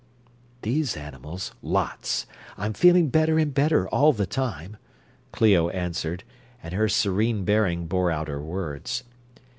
"These 0.63 0.97
animals, 0.97 1.53
lots. 1.61 2.25
I'm 2.57 2.73
feeling 2.73 3.09
better 3.09 3.37
and 3.37 3.53
better 3.53 3.87
all 3.89 4.13
the 4.13 4.25
time," 4.25 4.77
Clio 5.31 5.69
answered, 5.69 6.23
and 6.63 6.73
her 6.73 6.89
serene 6.89 7.45
bearing 7.45 7.85
bore 7.85 8.09
out 8.09 8.27
her 8.27 8.41
words. 8.41 9.03